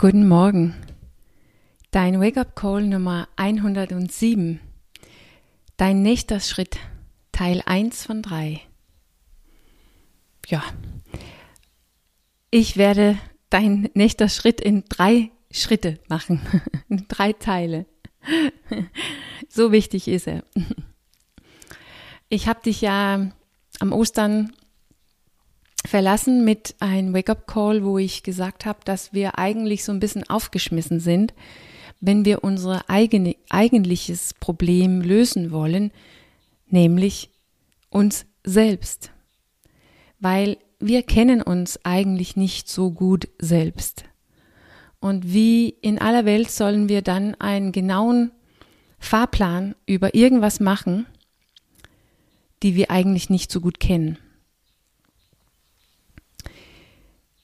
[0.00, 0.74] Guten Morgen.
[1.90, 4.58] Dein Wake-up-Call Nummer 107.
[5.76, 6.78] Dein nächster Schritt,
[7.32, 8.62] Teil 1 von 3.
[10.46, 10.64] Ja,
[12.50, 13.18] ich werde
[13.50, 16.40] dein nächster Schritt in drei Schritte machen,
[16.88, 17.84] in drei Teile.
[19.50, 20.44] so wichtig ist er.
[22.30, 23.30] Ich habe dich ja
[23.80, 24.54] am Ostern
[25.90, 31.00] verlassen mit einem Wake-up-Call, wo ich gesagt habe, dass wir eigentlich so ein bisschen aufgeschmissen
[31.00, 31.34] sind,
[32.00, 35.90] wenn wir unser eigene, eigentliches Problem lösen wollen,
[36.68, 37.30] nämlich
[37.90, 39.10] uns selbst.
[40.20, 44.04] Weil wir kennen uns eigentlich nicht so gut selbst.
[45.00, 48.30] Und wie in aller Welt sollen wir dann einen genauen
[49.00, 51.06] Fahrplan über irgendwas machen,
[52.62, 54.18] die wir eigentlich nicht so gut kennen.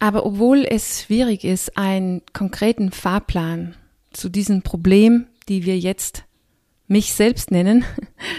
[0.00, 3.76] Aber obwohl es schwierig ist, einen konkreten Fahrplan
[4.12, 6.24] zu diesem Problem, die wir jetzt
[6.88, 7.84] mich selbst nennen,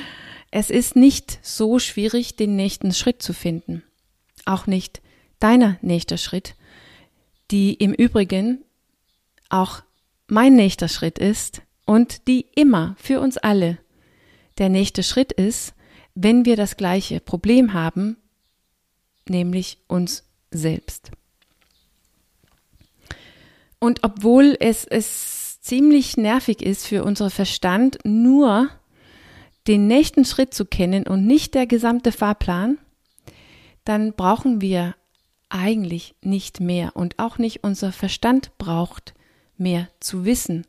[0.50, 3.84] es ist nicht so schwierig, den nächsten Schritt zu finden.
[4.46, 5.02] Auch nicht
[5.38, 6.54] deiner nächster Schritt,
[7.50, 8.64] die im Übrigen
[9.50, 9.82] auch
[10.28, 13.78] mein nächster Schritt ist und die immer für uns alle
[14.56, 15.74] der nächste Schritt ist,
[16.14, 18.16] wenn wir das gleiche Problem haben,
[19.28, 21.10] nämlich uns selbst.
[23.80, 28.68] Und obwohl es, es ziemlich nervig ist für unseren Verstand, nur
[29.66, 32.78] den nächsten Schritt zu kennen und nicht der gesamte Fahrplan,
[33.84, 34.94] dann brauchen wir
[35.48, 39.14] eigentlich nicht mehr und auch nicht unser Verstand braucht
[39.56, 40.66] mehr zu wissen,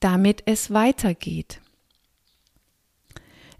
[0.00, 1.60] damit es weitergeht.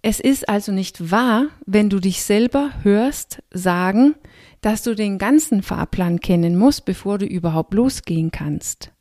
[0.03, 4.15] Es ist also nicht wahr, wenn du dich selber hörst sagen,
[4.61, 8.93] dass du den ganzen Fahrplan kennen musst, bevor du überhaupt losgehen kannst.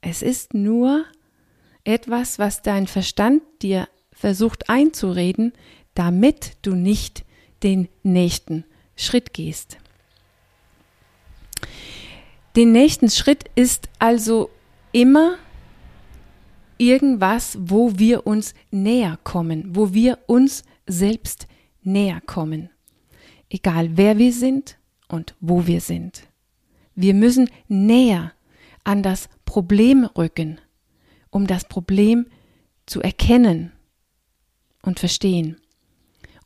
[0.00, 1.04] Es ist nur
[1.84, 5.52] etwas, was dein Verstand dir versucht einzureden,
[5.94, 7.24] damit du nicht
[7.62, 8.64] den nächsten
[8.96, 9.78] Schritt gehst.
[12.54, 14.50] Den nächsten Schritt ist also
[14.92, 15.36] immer
[16.78, 21.46] irgendwas, wo wir uns näher kommen, wo wir uns selbst
[21.82, 22.70] näher kommen
[23.50, 26.28] egal wer wir sind und wo wir sind.
[26.94, 28.32] Wir müssen näher
[28.84, 30.60] an das Problem rücken,
[31.30, 32.26] um das Problem
[32.86, 33.72] zu erkennen
[34.82, 35.60] und verstehen.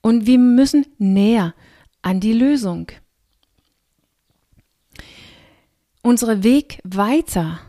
[0.03, 1.55] Und wir müssen näher
[2.03, 2.91] an die Lösung.
[6.03, 7.60] Unsere Weg weiter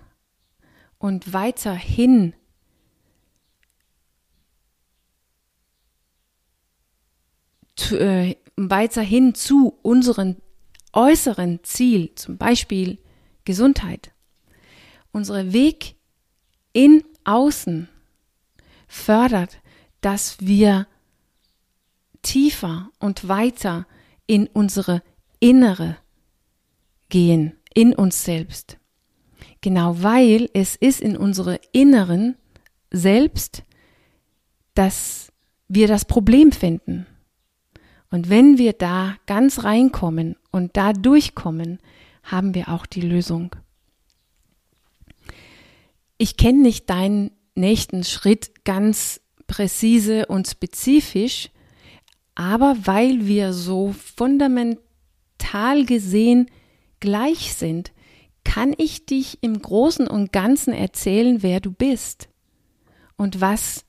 [0.98, 2.34] und weiterhin
[7.82, 10.38] zu, äh, weiterhin zu unserem
[10.94, 13.00] äußeren Ziel, zum Beispiel
[13.46, 14.12] Gesundheit.
[15.12, 15.96] Unser Weg
[16.74, 17.90] in Außen
[18.88, 19.60] fördert,
[20.02, 20.88] dass wir
[22.22, 23.88] tiefer und weiter
[24.28, 25.02] in unsere
[25.40, 25.98] Innere
[27.10, 28.78] gehen, in uns selbst.
[29.62, 32.36] Genau weil es ist in unsere Inneren
[32.92, 33.64] selbst,
[34.74, 35.32] dass
[35.68, 37.06] wir das Problem finden.
[38.12, 41.80] Und wenn wir da ganz reinkommen und da durchkommen,
[42.24, 43.56] haben wir auch die Lösung.
[46.18, 51.50] Ich kenne nicht deinen nächsten Schritt ganz präzise und spezifisch,
[52.36, 56.52] aber weil wir so fundamental gesehen
[57.00, 57.92] gleich sind,
[58.44, 62.30] kann ich dich im Großen und Ganzen erzählen, wer du bist
[63.16, 63.86] und was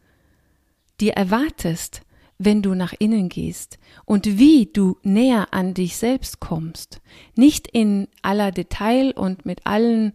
[1.00, 2.02] dir erwartest
[2.44, 7.00] wenn du nach innen gehst und wie du näher an dich selbst kommst.
[7.36, 10.12] Nicht in aller Detail und mit allen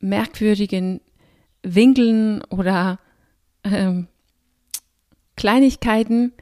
[0.00, 1.00] merkwürdigen
[1.62, 2.98] Winkeln oder
[3.64, 4.08] ähm,
[5.36, 6.32] Kleinigkeiten,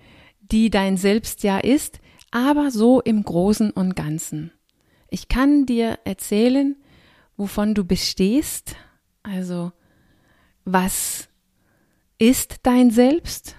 [0.41, 4.53] die dein Selbst ja ist, aber so im Großen und Ganzen.
[5.11, 6.77] Ich kann dir erzählen,
[7.37, 8.77] wovon du bestehst,
[9.23, 9.73] also
[10.65, 11.29] was
[12.19, 13.57] ist dein Selbst,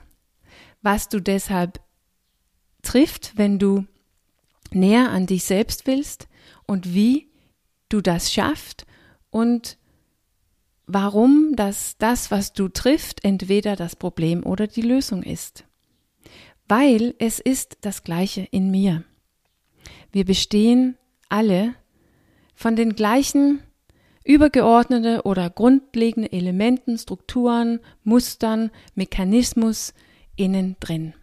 [0.82, 1.80] was du deshalb
[2.82, 3.86] trifft, wenn du
[4.72, 6.28] näher an dich selbst willst
[6.66, 7.30] und wie
[7.90, 8.86] du das schaffst
[9.30, 9.78] und
[10.86, 15.66] warum das, das, was du trifft, entweder das Problem oder die Lösung ist.
[16.68, 19.04] Weil es ist das Gleiche in mir.
[20.12, 20.98] Wir bestehen
[21.30, 21.76] alle
[22.56, 23.62] von den gleichen
[24.24, 29.94] übergeordnete oder grundlegende Elementen, Strukturen, Mustern, Mechanismus,
[30.40, 31.14] innen drin.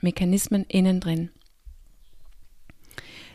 [0.00, 1.30] Mechanismen innen drin.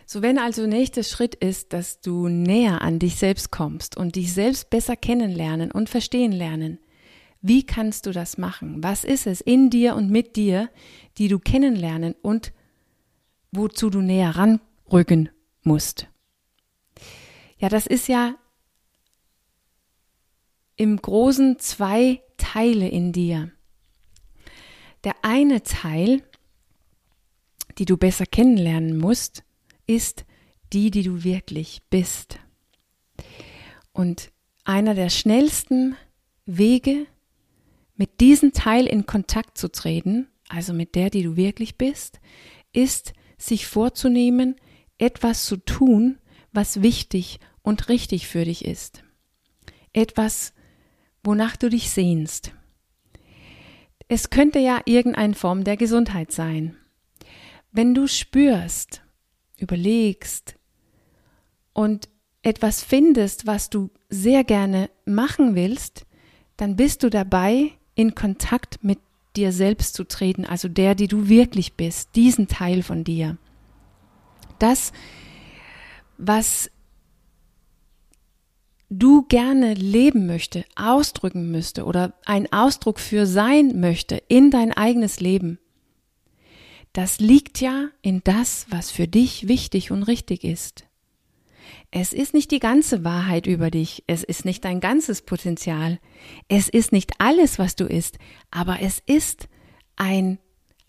[0.05, 4.33] So wenn also nächster Schritt ist, dass du näher an dich selbst kommst und dich
[4.33, 6.79] selbst besser kennenlernen und verstehen lernen,
[7.41, 8.83] wie kannst du das machen?
[8.83, 10.69] Was ist es in dir und mit dir,
[11.17, 12.51] die du kennenlernen und
[13.51, 15.29] wozu du näher ranrücken
[15.63, 16.07] musst?
[17.57, 18.35] Ja, das ist ja
[20.75, 23.51] im Großen zwei Teile in dir.
[25.03, 26.23] Der eine Teil,
[27.77, 29.43] die du besser kennenlernen musst,
[29.87, 30.25] ist
[30.73, 32.39] die, die du wirklich bist.
[33.93, 34.31] Und
[34.65, 35.95] einer der schnellsten
[36.45, 37.07] Wege,
[37.95, 42.19] mit diesem Teil in Kontakt zu treten, also mit der, die du wirklich bist,
[42.71, 44.55] ist, sich vorzunehmen,
[44.97, 46.17] etwas zu tun,
[46.51, 49.03] was wichtig und richtig für dich ist.
[49.93, 50.53] Etwas,
[51.23, 52.53] wonach du dich sehnst.
[54.11, 56.75] Es könnte ja irgendeine Form der Gesundheit sein.
[57.71, 59.03] Wenn du spürst,
[59.57, 60.55] überlegst
[61.73, 62.09] und
[62.41, 66.07] etwas findest, was du sehr gerne machen willst,
[66.57, 68.97] dann bist du dabei, in Kontakt mit
[69.35, 73.37] dir selbst zu treten, also der, die du wirklich bist, diesen Teil von dir.
[74.57, 74.91] Das,
[76.17, 76.71] was
[78.89, 85.19] du gerne leben möchte, ausdrücken müsste oder ein Ausdruck für sein möchte in dein eigenes
[85.19, 85.59] Leben,
[86.93, 90.85] das liegt ja in das, was für dich wichtig und richtig ist.
[91.91, 95.99] Es ist nicht die ganze Wahrheit über dich, es ist nicht dein ganzes Potenzial,
[96.47, 98.17] es ist nicht alles, was du isst,
[98.49, 99.47] aber es ist
[99.95, 100.39] ein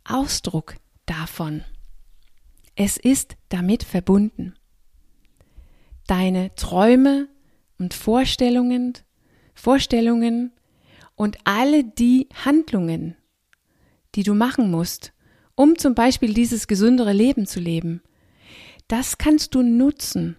[0.04, 1.64] Ausdruck davon.
[2.76, 4.54] Es ist damit verbunden.
[6.06, 7.28] Deine Träume,
[7.80, 8.92] und Vorstellungen,
[9.54, 10.52] Vorstellungen
[11.16, 13.16] und alle die Handlungen,
[14.14, 15.12] die du machen musst,
[15.54, 18.02] um zum Beispiel dieses gesündere Leben zu leben,
[18.86, 20.36] das kannst du nutzen,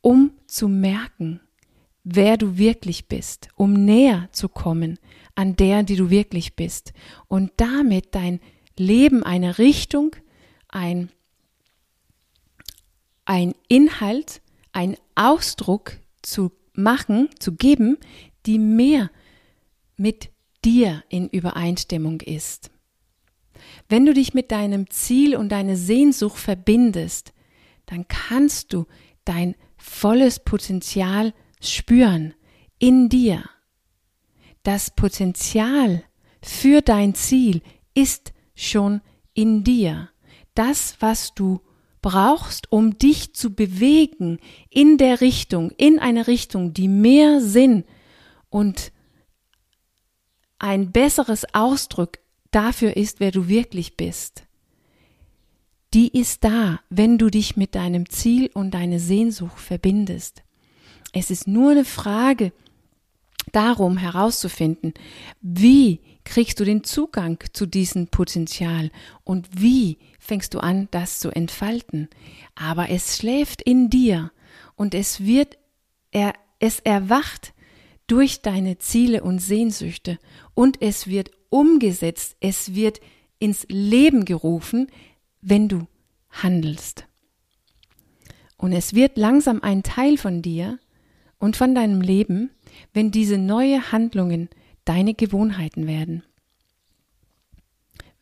[0.00, 1.40] um zu merken,
[2.04, 4.98] wer du wirklich bist, um näher zu kommen
[5.34, 6.92] an der, die du wirklich bist
[7.28, 8.40] und damit dein
[8.78, 10.16] Leben eine Richtung,
[10.68, 11.10] ein,
[13.24, 14.40] ein Inhalt,
[14.72, 17.98] ein Ausdruck zu machen, zu geben,
[18.44, 19.10] die mehr
[19.96, 20.30] mit
[20.64, 22.70] dir in Übereinstimmung ist.
[23.88, 27.32] Wenn du dich mit deinem Ziel und deine Sehnsucht verbindest,
[27.86, 28.86] dann kannst du
[29.24, 32.34] dein volles Potenzial spüren
[32.78, 33.48] in dir.
[34.62, 36.02] Das Potenzial
[36.42, 37.62] für dein Ziel
[37.94, 39.00] ist schon
[39.32, 40.10] in dir.
[40.54, 41.60] Das, was du
[42.06, 44.38] brauchst, um dich zu bewegen
[44.70, 47.82] in der Richtung, in eine Richtung, die mehr Sinn
[48.48, 48.92] und
[50.60, 52.20] ein besseres Ausdruck
[52.52, 54.44] dafür ist, wer du wirklich bist.
[55.94, 60.44] Die ist da, wenn du dich mit deinem Ziel und deine Sehnsucht verbindest.
[61.12, 62.52] Es ist nur eine Frage
[63.50, 64.94] darum herauszufinden,
[65.40, 68.90] wie kriegst du den Zugang zu diesem Potenzial
[69.24, 72.08] und wie fängst du an, das zu entfalten.
[72.54, 74.32] Aber es schläft in dir
[74.74, 75.56] und es wird,
[76.10, 77.54] er, es erwacht
[78.08, 80.18] durch deine Ziele und Sehnsüchte
[80.54, 83.00] und es wird umgesetzt, es wird
[83.38, 84.88] ins Leben gerufen,
[85.40, 85.86] wenn du
[86.30, 87.06] handelst.
[88.58, 90.78] Und es wird langsam ein Teil von dir
[91.38, 92.50] und von deinem Leben,
[92.92, 94.48] wenn diese neue Handlungen
[94.86, 96.22] deine Gewohnheiten werden.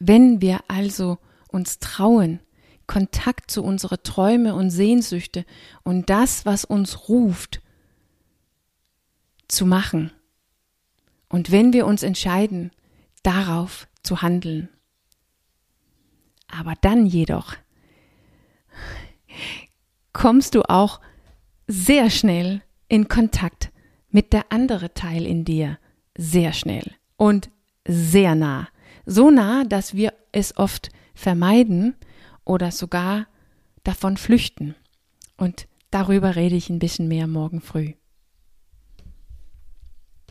[0.01, 1.19] Wenn wir also
[1.49, 2.41] uns trauen,
[2.87, 5.47] Kontakt zu unsere Träume und Sehnsüchte
[5.85, 7.63] und das, was uns ruft,
[9.49, 10.11] zu machen.
[11.29, 12.73] Und wenn wir uns entscheiden,
[13.23, 14.69] darauf zu handeln.
[16.49, 17.57] Aber dann jedoch
[20.13, 21.01] kommst du auch
[21.67, 23.71] sehr schnell in Kontakt
[24.11, 25.79] mit der andere Teil in dir,
[26.17, 27.51] sehr schnell und
[27.87, 28.69] sehr nah.
[29.07, 31.95] So nah, dass wir es oft vermeiden
[32.45, 33.27] oder sogar
[33.83, 34.75] davon flüchten.
[35.37, 37.93] Und darüber rede ich ein bisschen mehr morgen früh.